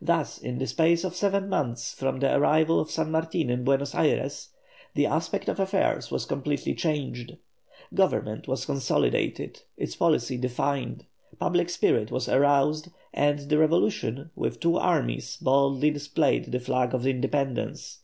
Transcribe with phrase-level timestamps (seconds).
[0.00, 3.92] Thus in the space of seven months from the arrival of San Martin in Buenos
[3.92, 4.50] Ayres
[4.94, 7.38] the aspect of affairs was completely changed.
[7.92, 11.06] Government was consolidated, its policy defined,
[11.40, 17.04] public spirit was aroused, and the revolution, with two armies, boldly displayed the flag of
[17.04, 17.98] independence.